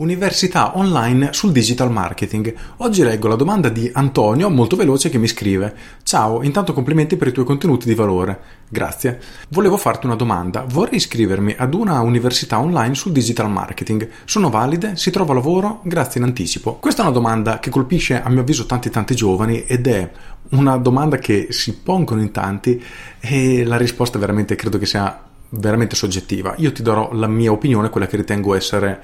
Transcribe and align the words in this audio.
Università 0.00 0.78
online 0.78 1.34
sul 1.34 1.52
digital 1.52 1.92
marketing. 1.92 2.54
Oggi 2.78 3.02
leggo 3.02 3.28
la 3.28 3.34
domanda 3.34 3.68
di 3.68 3.90
Antonio, 3.92 4.48
molto 4.48 4.74
veloce, 4.74 5.10
che 5.10 5.18
mi 5.18 5.26
scrive: 5.26 5.74
Ciao, 6.04 6.42
intanto 6.42 6.72
complimenti 6.72 7.18
per 7.18 7.28
i 7.28 7.32
tuoi 7.32 7.44
contenuti 7.44 7.86
di 7.86 7.94
valore. 7.94 8.40
Grazie. 8.66 9.20
Volevo 9.50 9.76
farti 9.76 10.06
una 10.06 10.14
domanda. 10.14 10.64
Vorrei 10.66 10.96
iscrivermi 10.96 11.54
ad 11.58 11.74
una 11.74 12.00
università 12.00 12.58
online 12.58 12.94
sul 12.94 13.12
digital 13.12 13.50
marketing. 13.50 14.08
Sono 14.24 14.48
valide? 14.48 14.96
Si 14.96 15.10
trova 15.10 15.34
lavoro? 15.34 15.82
Grazie 15.84 16.18
in 16.18 16.26
anticipo. 16.26 16.76
Questa 16.76 17.02
è 17.02 17.04
una 17.04 17.14
domanda 17.14 17.58
che 17.58 17.68
colpisce, 17.68 18.22
a 18.22 18.30
mio 18.30 18.40
avviso, 18.40 18.64
tanti 18.64 18.88
tanti 18.88 19.14
giovani 19.14 19.66
ed 19.66 19.86
è 19.86 20.10
una 20.52 20.78
domanda 20.78 21.18
che 21.18 21.48
si 21.50 21.76
pongono 21.76 22.22
in 22.22 22.30
tanti 22.30 22.82
e 23.20 23.64
la 23.64 23.76
risposta 23.76 24.18
veramente 24.18 24.54
credo 24.54 24.78
che 24.78 24.86
sia 24.86 25.24
veramente 25.50 25.96
soggettiva. 25.96 26.54
Io 26.58 26.72
ti 26.72 26.82
darò 26.82 27.12
la 27.12 27.26
mia 27.26 27.52
opinione, 27.52 27.90
quella 27.90 28.06
che 28.06 28.16
ritengo 28.16 28.54
essere 28.54 29.02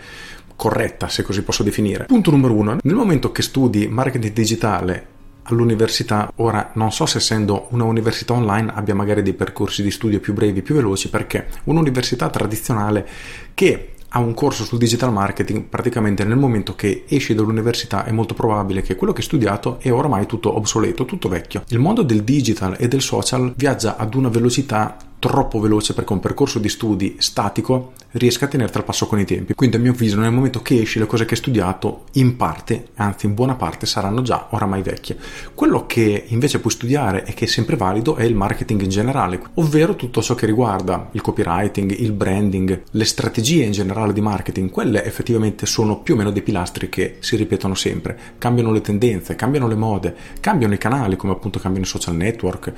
corretta, 0.57 1.09
se 1.09 1.23
così 1.23 1.43
posso 1.43 1.63
definire. 1.63 2.07
Punto 2.07 2.31
numero 2.31 2.55
uno, 2.55 2.79
nel 2.83 2.95
momento 2.95 3.31
che 3.31 3.43
studi 3.43 3.87
marketing 3.87 4.33
digitale 4.33 5.07
all'università, 5.49 6.33
ora 6.37 6.71
non 6.75 6.91
so 6.91 7.07
se 7.07 7.19
essendo 7.19 7.69
una 7.71 7.85
università 7.85 8.33
online 8.33 8.73
abbia 8.75 8.95
magari 8.95 9.23
dei 9.23 9.35
percorsi 9.35 9.83
di 9.83 9.91
studio 9.91 10.19
più 10.19 10.33
brevi, 10.33 10.63
più 10.63 10.75
veloci, 10.75 11.09
perché 11.09 11.47
un'università 11.65 12.29
tradizionale 12.31 13.07
che 13.55 13.91
ha 14.11 14.19
un 14.19 14.35
corso 14.35 14.65
sul 14.65 14.79
digital 14.79 15.13
marketing, 15.13 15.65
praticamente 15.65 16.25
nel 16.25 16.39
momento 16.39 16.75
che 16.75 17.05
esci 17.07 17.35
dall'università 17.35 18.05
è 18.05 18.13
molto 18.13 18.35
probabile 18.35 18.81
che 18.81 18.97
quello 18.97 19.13
che 19.13 19.21
hai 19.21 19.27
studiato 19.27 19.79
è 19.81 19.93
oramai 19.93 20.27
tutto 20.27 20.57
obsoleto, 20.57 21.05
tutto 21.05 21.29
vecchio. 21.29 21.65
Il 21.69 21.81
mondo 21.81 22.03
del 22.03 22.23
digital 22.23 22.77
e 22.79 22.89
del 22.89 23.03
social 23.03 23.53
viaggia 23.57 23.97
ad 23.97 24.15
una 24.15 24.29
velocità 24.29 24.97
troppo 25.19 25.61
veloce 25.61 25.95
perché 25.95 26.13
un 26.13 26.21
percorso 26.21 26.59
di 26.59 26.69
studi 26.69 27.17
statico 27.19 27.93
riesca 28.13 28.47
a 28.47 28.49
tenerti 28.49 28.79
al 28.79 28.85
passo 28.85 29.07
con 29.07 29.19
i 29.19 29.25
tempi. 29.25 29.55
Quindi 29.55 29.77
a 29.77 29.79
mio 29.79 29.93
avviso 29.93 30.19
nel 30.19 30.33
momento 30.33 30.63
che 30.63 30.81
esci 30.81 30.99
le 30.99 31.07
cose 31.07 31.25
che 31.25 31.33
hai 31.33 31.41
studiato 31.41 32.05
in 32.13 32.37
parte, 32.37 32.89
anzi 32.97 33.27
in 33.27 33.35
buona 33.35 33.55
parte, 33.55 33.87
saranno 33.87 34.23
già 34.23 34.49
oramai 34.51 34.83
vecchie. 34.83 35.17
Quello 35.55 35.87
che 35.87 36.25
invece 36.29 36.61
puoi 36.61 36.73
studiare 36.73 37.25
e 37.25 37.35
che 37.35 37.45
è 37.45 37.49
sempre 37.49 37.77
valido 37.77 38.17
è 38.17 38.25
il 38.25 38.35
marketing 38.35 38.83
in 38.83 38.89
generale, 38.89 39.41
ovvero 39.55 39.97
tutto 39.97 40.23
ciò 40.23 40.35
che 40.35 40.47
riguarda 40.47 41.09
il 41.13 41.21
copywriting, 41.21 41.99
il 41.99 42.13
branding, 42.13 42.83
le 42.91 43.05
strategie 43.05 43.65
in 43.65 43.73
generale 43.73 44.13
di 44.13 44.21
marketing. 44.21 44.71
Quelle 44.71 45.05
effettivamente 45.05 45.67
sono 45.67 46.01
più 46.01 46.15
o 46.15 46.17
meno 46.17 46.31
dei 46.31 46.43
pilastri 46.43 46.89
che 46.89 47.17
si 47.21 47.37
ripetono 47.37 47.75
sempre. 47.75 48.19
Cambiano 48.39 48.73
le 48.73 48.81
tendenze, 48.81 49.37
cambiano 49.37 49.69
le 49.69 49.77
mode, 49.77 50.15
cambiano 50.41 50.75
i 50.75 50.79
canali 50.79 51.17
come 51.17 51.33
appunto 51.33 51.59
cambiano 51.59 51.87
i 51.87 51.89
social 51.89 52.17
network. 52.17 52.73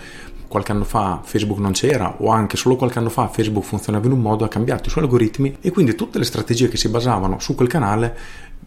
Qualche 0.49 0.73
anno 0.73 0.85
fa 0.85 1.21
Facebook 1.23 1.61
non 1.61 1.73
c'era 1.73 2.17
o 2.21 2.28
anche 2.31 2.57
solo 2.57 2.77
qualche 2.77 2.99
anno 2.99 3.11
fa 3.11 3.29
Facebook 3.29 3.65
funzionava 3.65 4.07
in 4.07 4.13
un 4.13 4.21
modo, 4.21 4.45
ha 4.45 4.49
cambiato 4.49 4.89
i 4.89 4.91
suoi 4.91 5.05
algoritmi 5.05 5.59
e 5.61 5.71
quindi 5.71 5.95
tutte 5.95 6.19
le 6.19 6.25
strategie 6.25 6.69
che 6.69 6.77
si 6.77 6.89
basavano 6.89 7.39
su 7.39 7.55
quel 7.55 7.69
canale 7.69 8.17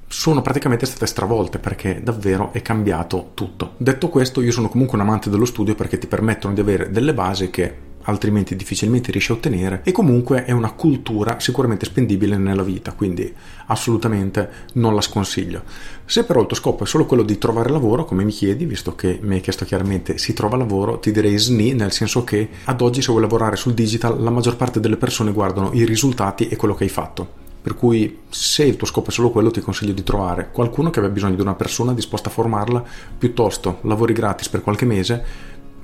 sono 0.08 0.42
praticamente 0.42 0.86
state 0.86 1.06
stravolte 1.06 1.58
perché 1.58 2.02
davvero 2.04 2.52
è 2.52 2.62
cambiato 2.62 3.32
tutto. 3.34 3.74
Detto 3.78 4.10
questo, 4.10 4.42
io 4.42 4.52
sono 4.52 4.68
comunque 4.68 4.98
un 4.98 5.06
amante 5.06 5.30
dello 5.30 5.46
studio 5.46 5.74
perché 5.74 5.98
ti 5.98 6.08
permettono 6.08 6.54
di 6.54 6.60
avere 6.60 6.92
delle 6.92 7.14
basi 7.14 7.50
che 7.50 7.90
altrimenti 8.04 8.56
difficilmente 8.56 9.12
riesci 9.12 9.32
a 9.32 9.36
ottenere 9.36 9.82
e 9.84 9.92
comunque 9.92 10.46
è 10.46 10.52
una 10.52 10.72
cultura 10.72 11.40
sicuramente 11.40 11.86
spendibile 11.86 12.38
nella 12.38 12.64
vita, 12.64 12.94
quindi 12.94 13.34
assolutamente 13.68 14.50
non 14.74 14.96
la 14.96 15.02
sconsiglio. 15.02 15.64
Se 16.06 16.26
però 16.26 16.42
il 16.42 16.48
tuo 16.48 16.58
scopo 16.58 16.84
è 16.84 16.88
solo 16.88 17.06
quello 17.06 17.24
di 17.24 17.38
trovare 17.38 17.70
lavoro, 17.70 18.06
come 18.06 18.24
mi 18.24 18.32
chiedi, 18.32 18.66
visto 18.66 18.96
che 18.96 19.20
mi 19.22 19.36
hai 19.36 19.42
chiesto 19.42 19.66
chiaramente 19.66 20.18
si 20.18 20.34
trova 20.34 20.58
lavoro, 20.58 21.00
ti 21.00 21.12
direi 21.12 21.38
SNI, 21.38 21.74
nel 21.74 21.92
senso 21.92 22.24
che 22.24 22.50
ad 22.66 22.82
oggi 22.82 23.02
se 23.02 23.12
vuoi 23.12 23.22
lavorare 23.22 23.56
sul 23.56 23.74
digital 23.74 24.22
la 24.22 24.30
maggior 24.30 24.56
parte 24.56 24.80
delle 24.80 24.98
persone 24.98 25.32
guardano 25.32 25.72
i 25.74 25.86
risultati 25.86 26.48
e 26.48 26.56
quello 26.56 26.76
che 26.76 26.84
hai 26.84 26.90
fatto. 26.90 27.42
Per 27.62 27.76
cui 27.76 28.22
se 28.28 28.64
il 28.64 28.76
tuo 28.76 28.88
scopo 28.88 29.10
è 29.10 29.12
solo 29.12 29.30
quello 29.30 29.52
ti 29.52 29.62
consiglio 29.62 29.94
di 29.94 30.02
trovare 30.02 30.50
qualcuno 30.52 30.90
che 30.90 30.98
abbia 30.98 31.12
bisogno 31.12 31.36
di 31.36 31.42
una 31.42 31.54
persona 31.54 31.94
disposta 31.94 32.30
a 32.30 32.32
formarla, 32.32 32.84
piuttosto 33.16 33.78
lavori 33.84 34.14
gratis 34.14 34.50
per 34.50 34.62
qualche 34.62 34.86
mese 34.86 35.24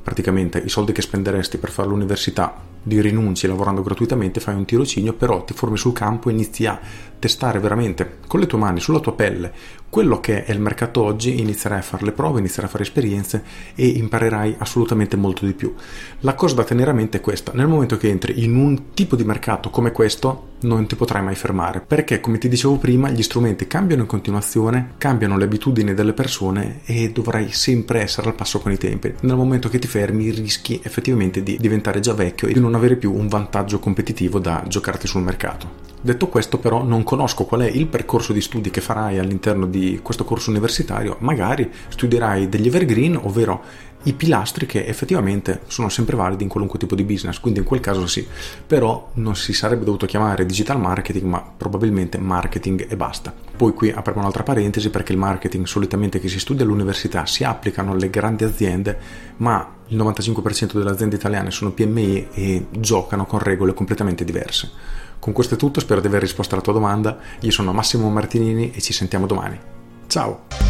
praticamente 0.07 0.59
i 0.59 0.69
soldi 0.69 0.93
che 0.93 1.01
spenderesti 1.01 1.57
per 1.57 1.69
fare 1.69 1.89
l'università 1.89 2.55
li 2.83 3.01
rinunci 3.01 3.45
lavorando 3.45 3.81
gratuitamente, 3.81 4.39
fai 4.39 4.55
un 4.55 4.63
tirocinio, 4.63 5.11
però 5.11 5.43
ti 5.43 5.53
formi 5.53 5.75
sul 5.75 5.91
campo 5.91 6.29
e 6.29 6.31
inizi 6.31 6.65
a 6.65 6.79
testare 7.19 7.59
veramente 7.59 8.19
con 8.25 8.39
le 8.39 8.47
tue 8.47 8.57
mani, 8.57 8.79
sulla 8.79 9.01
tua 9.01 9.11
pelle, 9.11 9.51
quello 9.89 10.21
che 10.21 10.45
è 10.45 10.51
il 10.53 10.61
mercato 10.61 11.03
oggi, 11.03 11.41
inizierai 11.41 11.79
a 11.79 11.81
fare 11.81 12.05
le 12.05 12.13
prove, 12.13 12.39
inizierai 12.39 12.67
a 12.67 12.71
fare 12.71 12.83
esperienze 12.83 13.43
e 13.75 13.85
imparerai 13.85 14.55
assolutamente 14.59 15.17
molto 15.17 15.45
di 15.45 15.51
più. 15.51 15.75
La 16.21 16.35
cosa 16.35 16.55
da 16.55 16.63
tenere 16.63 16.91
a 16.91 16.93
mente 16.93 17.17
è 17.17 17.21
questa, 17.21 17.51
nel 17.53 17.67
momento 17.67 17.97
che 17.97 18.07
entri 18.07 18.45
in 18.45 18.55
un 18.55 18.93
tipo 18.93 19.17
di 19.17 19.25
mercato 19.25 19.69
come 19.69 19.91
questo, 19.91 20.46
non 20.61 20.87
ti 20.87 20.95
potrai 20.95 21.21
mai 21.21 21.35
fermare, 21.35 21.81
perché 21.81 22.19
come 22.19 22.37
ti 22.37 22.47
dicevo 22.47 22.77
prima, 22.77 23.09
gli 23.09 23.21
strumenti 23.21 23.67
cambiano 23.67 24.03
in 24.03 24.07
continuazione, 24.07 24.93
cambiano 24.97 25.37
le 25.37 25.45
abitudini 25.45 25.93
delle 25.93 26.13
persone 26.13 26.81
e 26.85 27.11
dovrai 27.11 27.51
sempre 27.51 28.01
essere 28.01 28.27
al 28.27 28.35
passo 28.35 28.59
con 28.59 28.71
i 28.71 28.77
tempi. 28.77 29.13
Nel 29.21 29.35
momento 29.35 29.69
che 29.69 29.79
ti 29.79 29.87
fermi 29.87 30.31
rischi 30.31 30.79
effettivamente 30.83 31.43
di 31.43 31.57
diventare 31.59 31.99
già 31.99 32.13
vecchio 32.13 32.47
e 32.47 32.53
di 32.53 32.59
non 32.59 32.75
avere 32.75 32.95
più 32.95 33.13
un 33.13 33.27
vantaggio 33.27 33.79
competitivo 33.79 34.39
da 34.39 34.63
giocarti 34.67 35.07
sul 35.07 35.21
mercato. 35.21 35.85
Detto 35.99 36.27
questo 36.27 36.59
però 36.59 36.83
non 36.83 37.03
conosco 37.03 37.45
qual 37.45 37.61
è 37.61 37.67
il 37.67 37.87
percorso 37.87 38.31
di 38.31 38.39
studi 38.39 38.69
che 38.69 38.81
farai 38.81 39.17
all'interno 39.17 39.65
di 39.65 39.99
questo 40.03 40.23
corso 40.23 40.51
universitario, 40.51 41.17
magari 41.19 41.69
studierai 41.89 42.49
degli 42.49 42.67
evergreen, 42.67 43.15
ovvero 43.15 43.61
i 44.07 44.13
pilastri 44.13 44.65
che 44.65 44.85
effettivamente 44.85 45.61
sono 45.67 45.89
sempre 45.89 46.15
validi 46.15 46.43
in 46.43 46.49
qualunque 46.49 46.79
tipo 46.79 46.95
di 46.95 47.03
business, 47.03 47.39
quindi 47.39 47.59
in 47.59 47.65
quel 47.65 47.81
caso 47.81 48.07
sì, 48.07 48.25
però 48.65 49.11
non 49.15 49.35
si 49.35 49.53
sarebbe 49.53 49.83
dovuto 49.83 50.05
chiamare 50.05 50.45
digital 50.45 50.79
marketing, 50.79 51.25
ma 51.25 51.43
probabilmente 51.55 52.17
marketing 52.17 52.87
e 52.89 52.95
basta. 52.95 53.33
Poi 53.55 53.73
qui 53.73 53.91
apriamo 53.91 54.19
un'altra 54.19 54.43
parentesi 54.43 54.89
perché 54.89 55.11
il 55.11 55.17
marketing 55.17 55.65
solitamente 55.65 56.19
che 56.19 56.29
si 56.29 56.39
studia 56.39 56.63
all'università 56.63 57.25
si 57.25 57.43
applicano 57.43 57.91
alle 57.91 58.09
grandi 58.09 58.45
aziende, 58.45 58.97
ma 59.37 59.75
il 59.87 59.97
95% 59.97 60.73
delle 60.73 60.89
aziende 60.89 61.15
italiane 61.15 61.51
sono 61.51 61.71
PMI 61.71 62.27
e 62.33 62.65
giocano 62.71 63.25
con 63.25 63.39
regole 63.39 63.73
completamente 63.73 64.23
diverse. 64.23 64.71
Con 65.19 65.33
questo 65.33 65.55
è 65.55 65.57
tutto, 65.57 65.79
spero 65.81 65.99
di 65.99 66.07
aver 66.07 66.21
risposto 66.21 66.53
alla 66.53 66.63
tua 66.63 66.73
domanda. 66.73 67.17
Io 67.41 67.51
sono 67.51 67.73
Massimo 67.73 68.09
Martinini 68.09 68.71
e 68.71 68.79
ci 68.79 68.93
sentiamo 68.93 69.25
domani. 69.25 69.59
Ciao! 70.07 70.66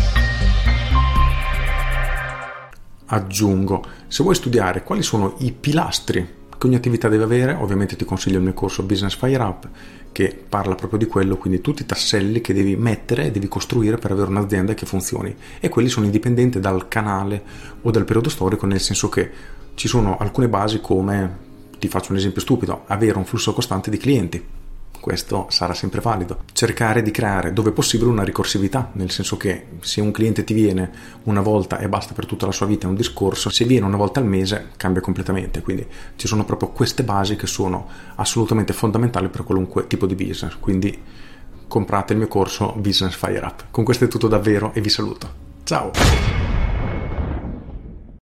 Aggiungo, 3.08 3.84
se 4.08 4.22
vuoi 4.24 4.36
studiare 4.36 4.84
quali 4.84 5.02
sono 5.02 5.36
i 5.40 5.52
pilastri 5.54 6.36
che 6.58 6.66
ogni 6.66 6.76
attività 6.76 7.08
deve 7.08 7.24
avere, 7.24 7.54
ovviamente 7.54 7.96
ti 7.96 8.04
consiglio 8.04 8.38
il 8.38 8.44
mio 8.44 8.54
corso 8.54 8.84
Business 8.84 9.16
Fire 9.16 9.42
Up 9.42 9.70
che 10.12 10.36
parla 10.50 10.76
proprio 10.76 10.98
di 11.00 11.06
quello, 11.06 11.38
quindi 11.38 11.62
tutti 11.62 11.84
i 11.84 11.86
tasselli 11.86 12.42
che 12.42 12.54
devi 12.54 12.76
mettere 12.76 13.26
e 13.26 13.32
devi 13.32 13.48
costruire 13.48 13.98
per 13.98 14.12
avere 14.12 14.30
un'azienda 14.30 14.74
che 14.74 14.88
funzioni 14.88 15.36
e 15.60 15.70
quelli 15.70 15.90
sono 15.90 16.06
indipendenti 16.06 16.60
dal 16.60 16.88
canale 16.88 17.44
o 17.84 17.92
dal 17.92 18.04
periodo 18.04 18.30
storico, 18.30 18.66
nel 18.66 18.82
senso 18.82 19.10
che 19.10 19.32
ci 19.76 19.88
sono 19.88 20.18
alcune 20.18 20.50
basi 20.50 20.82
come 20.82 21.46
ti 21.78 21.88
faccio 21.88 22.12
un 22.12 22.18
esempio 22.18 22.42
stupido, 22.42 22.84
avere 22.88 23.18
un 23.18 23.26
flusso 23.26 23.54
costante 23.54 23.92
di 23.92 23.98
clienti. 23.98 24.44
Questo 25.00 25.48
sarà 25.50 25.74
sempre 25.74 26.02
valido. 26.02 26.44
Cercare 26.54 27.02
di 27.02 27.12
creare 27.12 27.54
dove 27.54 27.72
possibile 27.72 28.10
una 28.10 28.24
ricorsività, 28.24 28.90
nel 28.94 29.12
senso 29.12 29.38
che 29.38 29.68
se 29.80 30.02
un 30.02 30.12
cliente 30.12 30.44
ti 30.44 30.54
viene 30.54 30.92
una 31.24 31.42
volta 31.42 31.80
e 31.80 31.88
basta 31.88 32.14
per 32.14 32.26
tutta 32.26 32.46
la 32.46 32.52
sua 32.52 32.66
vita 32.66 32.88
un 32.88 32.96
discorso, 32.96 33.50
se 33.50 33.66
viene 33.66 33.86
una 33.86 33.98
volta 33.98 34.20
al 34.20 34.26
mese 34.26 34.70
cambia 34.78 35.02
completamente. 35.02 35.62
Quindi 35.62 35.86
ci 36.16 36.28
sono 36.28 36.46
proprio 36.46 36.70
queste 36.70 37.04
basi 37.04 37.36
che 37.36 37.48
sono 37.48 37.88
assolutamente 38.16 38.74
fondamentali 38.74 39.30
per 39.30 39.44
qualunque 39.44 39.88
tipo 39.88 40.06
di 40.06 40.16
business. 40.16 40.58
Quindi 40.60 41.02
comprate 41.68 42.14
il 42.14 42.20
mio 42.20 42.28
corso 42.28 42.74
Business 42.78 43.16
Fire 43.16 43.46
Up. 43.46 43.66
Con 43.72 43.84
questo 43.84 44.06
è 44.06 44.08
tutto 44.08 44.28
davvero 44.28 44.74
e 44.74 44.82
vi 44.82 44.90
saluto. 44.90 45.46
Ciao! 45.64 46.37